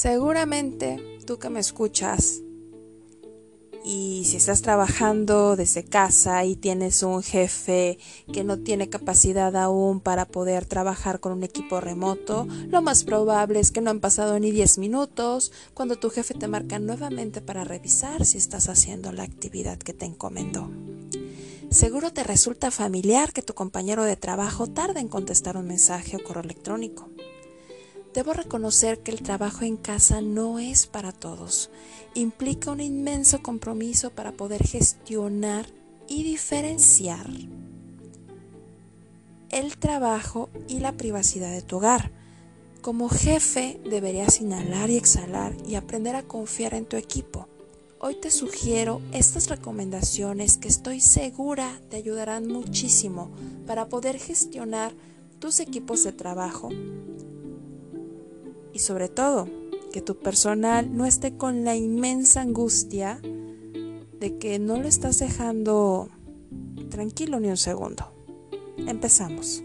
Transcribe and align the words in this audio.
Seguramente 0.00 1.18
tú 1.26 1.38
que 1.38 1.50
me 1.50 1.60
escuchas 1.60 2.40
y 3.84 4.22
si 4.24 4.38
estás 4.38 4.62
trabajando 4.62 5.56
desde 5.56 5.84
casa 5.84 6.42
y 6.46 6.56
tienes 6.56 7.02
un 7.02 7.22
jefe 7.22 7.98
que 8.32 8.42
no 8.42 8.60
tiene 8.60 8.88
capacidad 8.88 9.54
aún 9.56 10.00
para 10.00 10.24
poder 10.24 10.64
trabajar 10.64 11.20
con 11.20 11.32
un 11.32 11.42
equipo 11.42 11.82
remoto, 11.82 12.48
lo 12.68 12.80
más 12.80 13.04
probable 13.04 13.60
es 13.60 13.72
que 13.72 13.82
no 13.82 13.90
han 13.90 14.00
pasado 14.00 14.40
ni 14.40 14.52
10 14.52 14.78
minutos 14.78 15.52
cuando 15.74 15.96
tu 15.96 16.08
jefe 16.08 16.32
te 16.32 16.48
marca 16.48 16.78
nuevamente 16.78 17.42
para 17.42 17.64
revisar 17.64 18.24
si 18.24 18.38
estás 18.38 18.70
haciendo 18.70 19.12
la 19.12 19.24
actividad 19.24 19.76
que 19.76 19.92
te 19.92 20.06
encomendó. 20.06 20.70
Seguro 21.70 22.10
te 22.10 22.24
resulta 22.24 22.70
familiar 22.70 23.34
que 23.34 23.42
tu 23.42 23.52
compañero 23.52 24.04
de 24.04 24.16
trabajo 24.16 24.66
tarde 24.66 25.00
en 25.00 25.08
contestar 25.08 25.58
un 25.58 25.66
mensaje 25.66 26.16
o 26.16 26.24
correo 26.24 26.42
electrónico. 26.42 27.10
Debo 28.12 28.32
reconocer 28.32 28.98
que 29.00 29.12
el 29.12 29.22
trabajo 29.22 29.64
en 29.64 29.76
casa 29.76 30.20
no 30.20 30.58
es 30.58 30.88
para 30.88 31.12
todos. 31.12 31.70
Implica 32.14 32.72
un 32.72 32.80
inmenso 32.80 33.40
compromiso 33.40 34.10
para 34.10 34.32
poder 34.32 34.66
gestionar 34.66 35.66
y 36.08 36.24
diferenciar 36.24 37.28
el 39.50 39.76
trabajo 39.78 40.48
y 40.68 40.80
la 40.80 40.92
privacidad 40.92 41.52
de 41.52 41.62
tu 41.62 41.76
hogar. 41.76 42.10
Como 42.82 43.08
jefe 43.08 43.80
deberías 43.88 44.40
inhalar 44.40 44.90
y 44.90 44.96
exhalar 44.96 45.54
y 45.68 45.76
aprender 45.76 46.16
a 46.16 46.22
confiar 46.22 46.74
en 46.74 46.86
tu 46.86 46.96
equipo. 46.96 47.46
Hoy 48.00 48.16
te 48.16 48.30
sugiero 48.30 49.02
estas 49.12 49.48
recomendaciones 49.48 50.56
que 50.56 50.68
estoy 50.68 51.00
segura 51.00 51.80
te 51.90 51.96
ayudarán 51.96 52.48
muchísimo 52.48 53.30
para 53.66 53.88
poder 53.88 54.18
gestionar 54.18 54.94
tus 55.38 55.60
equipos 55.60 56.02
de 56.02 56.12
trabajo 56.12 56.70
y 58.72 58.78
sobre 58.80 59.08
todo 59.08 59.48
que 59.92 60.00
tu 60.00 60.16
personal 60.18 60.96
no 60.96 61.04
esté 61.06 61.36
con 61.36 61.64
la 61.64 61.76
inmensa 61.76 62.40
angustia 62.40 63.20
de 63.22 64.38
que 64.38 64.58
no 64.58 64.76
lo 64.76 64.86
estás 64.86 65.18
dejando 65.18 66.08
tranquilo 66.90 67.40
ni 67.40 67.48
un 67.48 67.56
segundo. 67.56 68.12
Empezamos. 68.76 69.62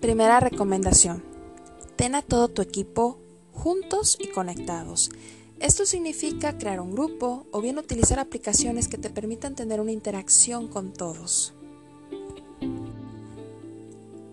Primera 0.00 0.40
recomendación. 0.40 1.22
Ten 1.96 2.14
a 2.14 2.22
todo 2.22 2.48
tu 2.48 2.62
equipo 2.62 3.18
juntos 3.52 4.16
y 4.18 4.28
conectados. 4.28 5.10
Esto 5.58 5.84
significa 5.84 6.56
crear 6.56 6.80
un 6.80 6.92
grupo 6.92 7.46
o 7.50 7.60
bien 7.60 7.76
utilizar 7.76 8.18
aplicaciones 8.18 8.88
que 8.88 8.96
te 8.96 9.10
permitan 9.10 9.54
tener 9.54 9.80
una 9.80 9.92
interacción 9.92 10.68
con 10.68 10.94
todos. 10.94 11.52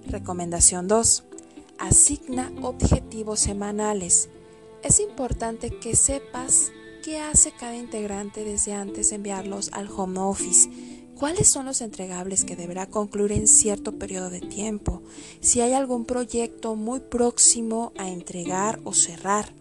Recomendación 0.08 0.88
2 0.88 1.25
asigna 1.80 2.52
objetivos 2.61 3.39
semanales. 3.39 4.30
Es 4.83 5.00
importante 5.00 5.70
que 5.70 5.95
sepas 5.95 6.72
qué 7.03 7.19
hace 7.19 7.52
cada 7.52 7.75
integrante 7.75 8.44
desde 8.44 8.73
antes 8.73 9.09
de 9.09 9.16
enviarlos 9.16 9.69
al 9.73 9.89
home 9.89 10.19
office. 10.19 10.69
¿Cuáles 11.17 11.47
son 11.47 11.66
los 11.66 11.81
entregables 11.81 12.44
que 12.44 12.56
deberá 12.56 12.86
concluir 12.86 13.31
en 13.31 13.47
cierto 13.47 13.97
periodo 13.97 14.30
de 14.30 14.42
tiempo? 14.42 15.02
Si 15.39 15.61
hay 15.61 15.73
algún 15.73 16.06
proyecto 16.06 16.75
muy 16.75 17.00
próximo 17.00 17.91
a 17.97 18.09
entregar 18.09 18.80
o 18.84 18.94
cerrar. 18.94 19.52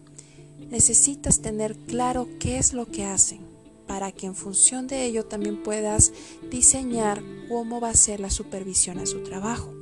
Necesitas 0.69 1.41
tener 1.41 1.75
claro 1.75 2.27
qué 2.39 2.57
es 2.57 2.73
lo 2.73 2.85
que 2.85 3.05
hacen 3.05 3.47
para 3.87 4.11
que 4.11 4.27
en 4.27 4.35
función 4.35 4.85
de 4.85 5.05
ello 5.05 5.25
también 5.25 5.63
puedas 5.63 6.11
diseñar 6.51 7.23
cómo 7.47 7.79
va 7.79 7.89
a 7.89 7.95
ser 7.95 8.19
la 8.19 8.29
supervisión 8.29 8.99
a 8.99 9.05
su 9.05 9.23
trabajo. 9.23 9.73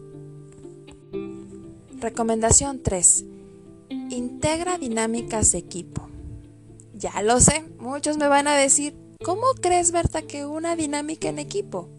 Recomendación 2.06 2.84
3. 2.84 3.26
Integra 4.12 4.78
dinámicas 4.78 5.52
de 5.52 5.58
equipo. 5.58 6.08
Ya 6.94 7.24
lo 7.24 7.40
sé, 7.40 7.64
muchos 7.80 8.18
me 8.18 8.28
van 8.28 8.48
a 8.48 8.54
decir, 8.54 8.96
¿cómo 9.24 9.42
crees, 9.60 9.92
Berta, 9.92 10.22
que 10.22 10.46
una 10.46 10.76
dinámica 10.76 11.30
en 11.30 11.40
equipo? 11.40 11.90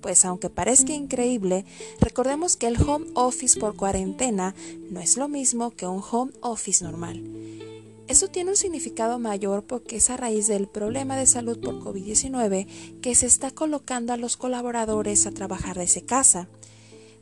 Pues 0.00 0.24
aunque 0.24 0.48
parezca 0.48 0.94
increíble, 0.94 1.66
recordemos 2.00 2.56
que 2.56 2.68
el 2.68 2.80
home 2.80 3.08
office 3.12 3.60
por 3.60 3.76
cuarentena 3.76 4.54
no 4.90 4.98
es 4.98 5.18
lo 5.18 5.28
mismo 5.28 5.72
que 5.72 5.86
un 5.86 6.02
home 6.10 6.32
office 6.40 6.82
normal. 6.82 7.22
Eso 8.08 8.28
tiene 8.28 8.52
un 8.52 8.56
significado 8.56 9.18
mayor 9.18 9.64
porque 9.64 9.96
es 9.96 10.08
a 10.08 10.16
raíz 10.16 10.46
del 10.46 10.68
problema 10.68 11.16
de 11.16 11.26
salud 11.26 11.60
por 11.60 11.80
COVID-19 11.80 12.66
que 13.02 13.14
se 13.14 13.26
está 13.26 13.50
colocando 13.50 14.14
a 14.14 14.16
los 14.16 14.38
colaboradores 14.38 15.26
a 15.26 15.32
trabajar 15.32 15.76
desde 15.76 16.00
casa. 16.00 16.48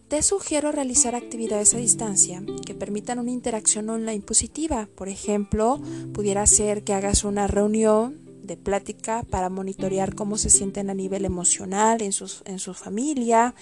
Te 0.09 0.23
sugiero 0.23 0.73
realizar 0.73 1.15
actividades 1.15 1.75
a 1.75 1.79
distancia 1.79 2.43
que 2.65 2.75
permitan 2.75 3.19
una 3.19 3.31
interacción 3.31 3.91
online 3.91 4.23
positiva. 4.23 4.89
Por 4.95 5.11
ejemplo, 5.11 5.83
pudiera 6.15 6.47
ser 6.47 6.83
que 6.83 6.95
hagas 6.95 7.25
una 7.25 7.47
reunión 7.47 8.19
de 8.43 8.57
plática 8.57 9.23
para 9.29 9.51
monitorear 9.51 10.15
cómo 10.15 10.39
se 10.39 10.49
sienten 10.49 10.89
a 10.89 10.95
nivel 10.95 11.27
emocional 11.27 12.01
en, 12.01 12.13
en 12.47 12.59
su 12.59 12.73
familia. 12.73 13.55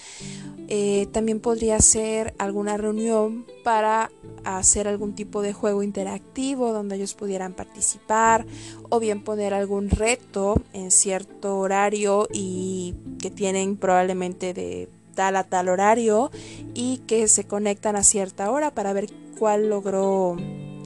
Eh, 0.69 1.09
también 1.11 1.41
podría 1.41 1.81
ser 1.81 2.33
alguna 2.39 2.77
reunión 2.77 3.45
para 3.65 4.13
hacer 4.45 4.87
algún 4.87 5.17
tipo 5.17 5.43
de 5.43 5.53
juego 5.53 5.83
interactivo 5.83 6.73
donde 6.73 6.95
ellos 6.95 7.15
pudieran 7.15 7.55
participar 7.55 8.47
o 8.89 9.01
bien 9.01 9.25
poner 9.25 9.53
algún 9.53 9.91
reto 9.91 10.63
en 10.73 10.93
cierto 10.93 11.59
horario 11.59 12.29
y 12.33 12.95
que 13.19 13.33
tienen 13.33 13.77
probablemente 13.77 14.55
de 14.55 14.89
tal 15.17 15.35
a 15.35 15.43
tal 15.43 15.69
horario 15.69 16.31
y 16.75 16.99
que 16.99 17.27
se 17.27 17.45
conectan 17.45 17.97
a 17.97 18.05
cierta 18.05 18.49
hora 18.53 18.71
para 18.71 18.93
ver 18.93 19.09
cuál 19.37 19.69
logró 19.69 20.37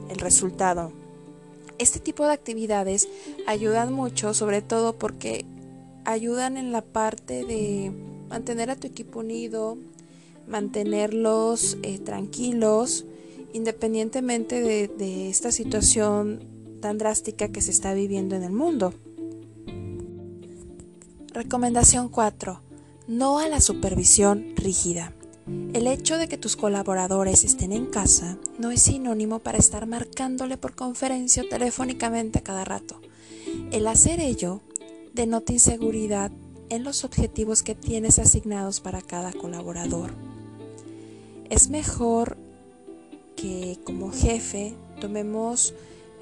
el 0.08 0.18
resultado. 0.18 0.92
Este 1.78 1.98
tipo 1.98 2.24
de 2.24 2.32
actividades 2.32 3.08
ayudan 3.46 3.92
mucho, 3.92 4.32
sobre 4.32 4.62
todo 4.62 4.94
porque 4.94 5.44
ayudan 6.04 6.56
en 6.56 6.72
la 6.72 6.80
parte 6.80 7.44
de 7.44 7.92
mantener 8.30 8.70
a 8.70 8.76
tu 8.76 8.86
equipo 8.86 9.20
unido, 9.20 9.76
mantenerlos 10.46 11.76
eh, 11.82 11.98
tranquilos, 11.98 13.04
independientemente 13.52 14.60
de, 14.60 14.88
de 14.88 15.28
esta 15.28 15.52
situación 15.52 16.40
tan 16.80 16.98
drástica 16.98 17.48
que 17.48 17.60
se 17.60 17.72
está 17.72 17.92
viviendo 17.94 18.36
en 18.36 18.44
el 18.44 18.52
mundo. 18.52 18.94
Recomendación 21.32 22.08
4 22.08 22.69
no 23.10 23.40
a 23.40 23.48
la 23.48 23.60
supervisión 23.60 24.54
rígida. 24.54 25.12
El 25.72 25.88
hecho 25.88 26.16
de 26.16 26.28
que 26.28 26.38
tus 26.38 26.54
colaboradores 26.54 27.42
estén 27.42 27.72
en 27.72 27.86
casa 27.86 28.38
no 28.56 28.70
es 28.70 28.82
sinónimo 28.82 29.40
para 29.40 29.58
estar 29.58 29.84
marcándole 29.88 30.56
por 30.56 30.76
conferencia 30.76 31.42
o 31.42 31.48
telefónicamente 31.48 32.38
a 32.38 32.42
cada 32.44 32.64
rato. 32.64 33.00
El 33.72 33.88
hacer 33.88 34.20
ello 34.20 34.60
denota 35.12 35.52
inseguridad 35.52 36.30
en 36.68 36.84
los 36.84 37.02
objetivos 37.02 37.64
que 37.64 37.74
tienes 37.74 38.20
asignados 38.20 38.80
para 38.80 39.02
cada 39.02 39.32
colaborador. 39.32 40.12
Es 41.48 41.68
mejor 41.68 42.36
que 43.34 43.80
como 43.82 44.12
jefe 44.12 44.76
tomemos 45.00 45.74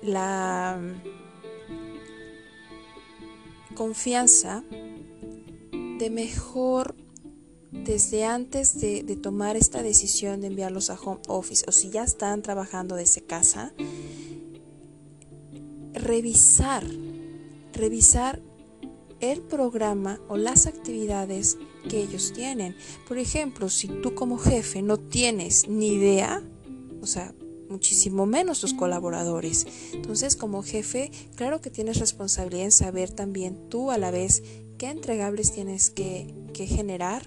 la 0.03 0.81
confianza 3.75 4.65
de 5.99 6.11
mejor 6.11 6.95
desde 7.73 8.25
antes 8.25 8.81
de, 8.81 9.03
tomar 9.17 9.57
esta 9.57 9.83
decisión 9.83 10.41
de 10.41 10.47
enviarlos 10.47 10.91
a 10.91 10.95
home 10.95 11.21
office 11.29 11.65
o 11.69 11.73
si 11.73 11.91
ya 11.91 12.05
están 12.05 12.43
trabajando 12.43 12.97
desde 12.97 13.23
casa, 13.23 13.73
revisar, 15.93 16.85
revisar 17.73 18.41
el 19.21 19.43
programa 19.43 20.21
o 20.29 20.37
las 20.37 20.67
actividades 20.67 21.59
que 21.89 22.03
ellos 22.03 22.33
tienen. 22.33 22.77
Por 23.07 23.19
ejemplo, 23.19 23.69
si 23.69 23.89
tú 23.89 24.15
como 24.15 24.39
jefe 24.39 24.83
no 24.83 24.97
tienes 24.97 25.69
ni 25.69 25.89
idea, 25.89 26.43
o 27.03 27.07
sea, 27.07 27.35
muchísimo 27.69 28.25
menos 28.25 28.61
tus 28.61 28.73
colaboradores. 28.73 29.67
Entonces, 29.93 30.37
como 30.37 30.63
jefe, 30.63 31.11
claro 31.35 31.61
que 31.61 31.71
tienes 31.71 31.99
responsabilidad 31.99 32.65
en 32.65 32.73
saber 32.73 33.11
también 33.11 33.69
tú 33.69 33.91
a 33.91 33.99
la 33.99 34.11
vez 34.11 34.43
qué 34.79 34.91
entregables 34.91 35.53
tienes 35.53 35.91
que, 35.91 36.35
generar 36.55 37.23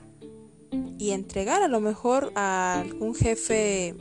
y 0.97 1.11
entregar 1.11 1.61
a 1.61 1.69
lo 1.69 1.79
mejor 1.79 2.33
a 2.35 2.81
algún 2.81 3.15
jefe 3.15 3.95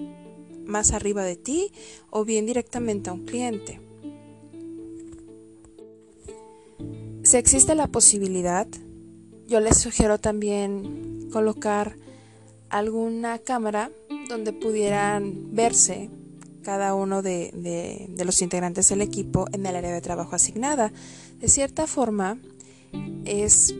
más 0.64 0.90
arriba 0.92 1.22
de 1.22 1.36
ti 1.36 1.70
o 2.10 2.24
bien 2.24 2.46
directamente 2.46 3.10
a 3.10 3.12
un 3.12 3.24
cliente. 3.24 3.80
Si 7.22 7.36
existe 7.36 7.76
la 7.76 7.86
posibilidad, 7.86 8.66
yo 9.46 9.60
les 9.60 9.78
sugiero 9.78 10.18
también 10.18 11.28
colocar 11.30 11.96
alguna 12.70 13.38
cámara 13.38 13.92
donde 14.28 14.52
pudieran 14.52 15.54
verse 15.54 16.10
cada 16.62 16.94
uno 16.94 17.22
de, 17.22 17.50
de, 17.52 18.24
los 18.24 18.42
integrantes 18.42 18.88
del 18.88 19.00
equipo 19.00 19.46
en 19.52 19.64
el 19.64 19.76
área 19.76 19.92
de 19.92 20.00
trabajo 20.00 20.34
asignada. 20.34 20.92
De 21.38 21.48
cierta 21.48 21.86
forma, 21.86 22.38
es 23.24 23.74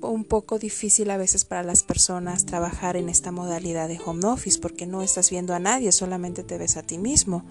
un 0.00 0.24
poco 0.24 0.58
difícil 0.58 1.10
a 1.10 1.16
veces 1.16 1.44
para 1.44 1.62
las 1.62 1.82
personas 1.82 2.46
trabajar 2.46 2.96
en 2.96 3.08
esta 3.08 3.32
modalidad 3.32 3.88
de 3.88 3.98
home 4.04 4.26
office 4.26 4.58
porque 4.58 4.86
no 4.86 5.02
estás 5.02 5.30
viendo 5.30 5.54
a 5.54 5.58
nadie, 5.58 5.92
solamente 5.92 6.42
te 6.42 6.58
ves 6.58 6.76
a 6.76 6.82
ti 6.82 6.98
mismo. 6.98 7.44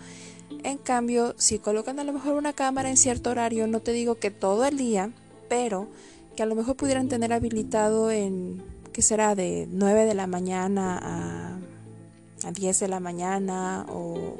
En 0.63 0.77
cambio, 0.77 1.35
si 1.37 1.59
colocan 1.59 1.99
a 1.99 2.03
lo 2.03 2.13
mejor 2.13 2.35
una 2.35 2.53
cámara 2.53 2.89
en 2.89 2.97
cierto 2.97 3.31
horario, 3.31 3.67
no 3.67 3.81
te 3.81 3.91
digo 3.91 4.15
que 4.15 4.31
todo 4.31 4.65
el 4.65 4.77
día, 4.77 5.11
pero 5.49 5.87
que 6.35 6.43
a 6.43 6.45
lo 6.45 6.55
mejor 6.55 6.75
pudieran 6.75 7.07
tener 7.07 7.33
habilitado 7.33 8.11
en, 8.11 8.63
¿qué 8.91 9.01
será? 9.01 9.35
De 9.35 9.67
9 9.71 10.05
de 10.05 10.13
la 10.13 10.27
mañana 10.27 10.99
a, 11.01 12.47
a 12.47 12.51
10 12.51 12.79
de 12.79 12.87
la 12.87 12.99
mañana 12.99 13.85
o 13.89 14.37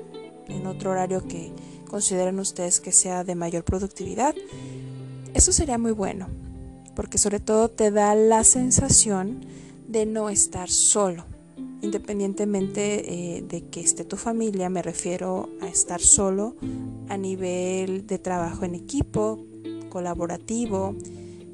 en 0.48 0.68
otro 0.68 0.92
horario 0.92 1.28
que 1.28 1.52
consideren 1.90 2.40
ustedes 2.40 2.80
que 2.80 2.92
sea 2.92 3.24
de 3.24 3.36
mayor 3.36 3.64
productividad. 3.64 4.36
Eso 5.36 5.52
sería 5.52 5.78
muy 5.78 5.92
bueno, 5.92 6.30
porque 6.96 7.18
sobre 7.18 7.42
todo 7.42 7.70
te 7.70 7.92
da 7.92 8.16
la 8.16 8.46
sensación 8.46 9.42
de 9.86 10.06
no 10.06 10.30
estar 10.30 10.70
solo, 10.70 11.26
independientemente 11.82 13.36
eh, 13.36 13.42
de 13.42 13.66
que 13.66 13.82
esté 13.82 14.06
tu 14.06 14.16
familia, 14.16 14.70
me 14.70 14.82
refiero 14.82 15.50
a 15.62 15.68
estar 15.68 16.00
solo 16.00 16.56
a 17.10 17.18
nivel 17.18 18.08
de 18.08 18.18
trabajo 18.18 18.64
en 18.64 18.76
equipo, 18.76 19.46
colaborativo, 19.90 20.96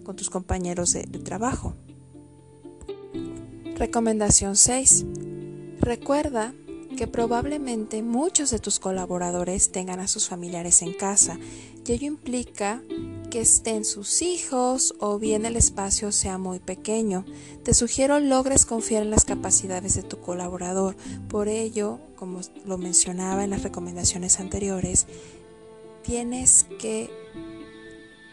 con 0.03 0.15
tus 0.15 0.29
compañeros 0.29 0.93
de, 0.93 1.01
de 1.03 1.17
trabajo. 1.17 1.73
Recomendación 3.77 4.57
6. 4.57 5.05
Recuerda 5.79 6.53
que 6.95 7.07
probablemente 7.07 8.03
muchos 8.03 8.51
de 8.51 8.59
tus 8.59 8.79
colaboradores 8.79 9.71
tengan 9.71 9.99
a 9.99 10.07
sus 10.07 10.29
familiares 10.29 10.83
en 10.83 10.93
casa 10.93 11.39
y 11.83 11.93
ello 11.93 12.05
implica 12.05 12.83
que 13.31 13.39
estén 13.39 13.85
sus 13.85 14.21
hijos 14.21 14.93
o 14.99 15.17
bien 15.17 15.45
el 15.45 15.55
espacio 15.55 16.11
sea 16.11 16.37
muy 16.37 16.59
pequeño. 16.59 17.25
Te 17.63 17.73
sugiero 17.73 18.19
logres 18.19 18.65
confiar 18.65 19.03
en 19.03 19.09
las 19.09 19.23
capacidades 19.23 19.95
de 19.95 20.03
tu 20.03 20.19
colaborador. 20.19 20.97
Por 21.29 21.47
ello, 21.47 21.99
como 22.17 22.41
lo 22.65 22.77
mencionaba 22.77 23.45
en 23.45 23.51
las 23.51 23.63
recomendaciones 23.63 24.41
anteriores, 24.41 25.07
tienes 26.03 26.67
que 26.77 27.09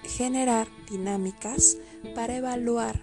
generar 0.03 0.67
dinámicas 0.91 1.79
para 2.17 2.37
evaluar 2.37 3.01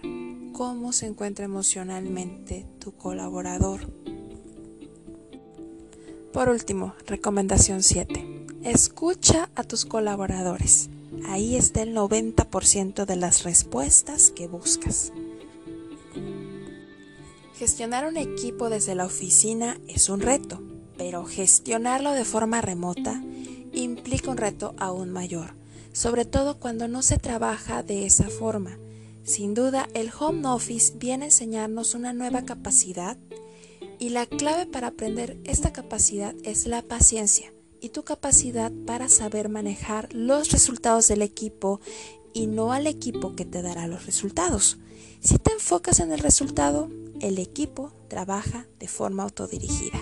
cómo 0.52 0.92
se 0.92 1.06
encuentra 1.06 1.46
emocionalmente 1.46 2.66
tu 2.78 2.92
colaborador. 2.92 3.90
Por 6.30 6.50
último, 6.50 6.94
recomendación 7.06 7.82
7. 7.82 8.46
Escucha 8.64 9.48
a 9.54 9.64
tus 9.64 9.86
colaboradores. 9.86 10.90
Ahí 11.24 11.56
está 11.56 11.82
el 11.82 11.94
90% 11.94 13.06
de 13.06 13.16
las 13.16 13.42
respuestas 13.42 14.30
que 14.30 14.46
buscas. 14.46 15.12
Gestionar 17.58 18.06
un 18.06 18.16
equipo 18.16 18.68
desde 18.68 18.94
la 18.94 19.06
oficina 19.06 19.80
es 19.88 20.08
un 20.08 20.20
reto, 20.20 20.62
pero 20.98 21.24
gestionarlo 21.24 22.12
de 22.12 22.24
forma 22.24 22.60
remota 22.60 23.22
implica 23.72 24.30
un 24.30 24.36
reto 24.36 24.74
aún 24.78 25.10
mayor, 25.10 25.54
sobre 25.92 26.24
todo 26.26 26.58
cuando 26.58 26.86
no 26.86 27.02
se 27.02 27.18
trabaja 27.18 27.82
de 27.82 28.06
esa 28.06 28.28
forma. 28.28 28.78
Sin 29.24 29.54
duda, 29.54 29.88
el 29.94 30.10
home 30.18 30.46
office 30.46 30.92
viene 30.96 31.24
a 31.24 31.28
enseñarnos 31.28 31.94
una 31.94 32.12
nueva 32.12 32.42
capacidad 32.42 33.16
y 33.98 34.10
la 34.10 34.26
clave 34.26 34.66
para 34.66 34.88
aprender 34.88 35.38
esta 35.44 35.72
capacidad 35.72 36.34
es 36.44 36.66
la 36.66 36.82
paciencia 36.82 37.55
y 37.80 37.90
tu 37.90 38.04
capacidad 38.04 38.72
para 38.86 39.08
saber 39.08 39.48
manejar 39.48 40.12
los 40.12 40.50
resultados 40.50 41.08
del 41.08 41.22
equipo 41.22 41.80
y 42.32 42.46
no 42.46 42.72
al 42.72 42.86
equipo 42.86 43.34
que 43.34 43.44
te 43.44 43.62
dará 43.62 43.86
los 43.86 44.06
resultados. 44.06 44.78
Si 45.20 45.38
te 45.38 45.52
enfocas 45.52 46.00
en 46.00 46.12
el 46.12 46.20
resultado, 46.20 46.90
el 47.20 47.38
equipo 47.38 47.92
trabaja 48.08 48.66
de 48.78 48.88
forma 48.88 49.22
autodirigida. 49.22 50.00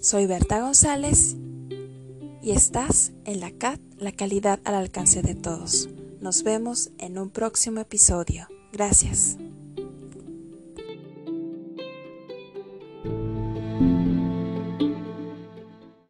Soy 0.00 0.26
Berta 0.26 0.60
González 0.60 1.36
y 2.42 2.50
estás 2.50 3.12
en 3.24 3.38
la 3.38 3.52
CAT, 3.52 3.80
la 3.98 4.10
calidad 4.10 4.58
al 4.64 4.74
alcance 4.74 5.22
de 5.22 5.36
todos. 5.36 5.88
Nos 6.20 6.42
vemos 6.42 6.90
en 6.98 7.18
un 7.18 7.30
próximo 7.30 7.80
episodio. 7.80 8.48
Gracias. 8.72 9.38